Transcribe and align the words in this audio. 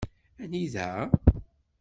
Anida? 0.43 0.85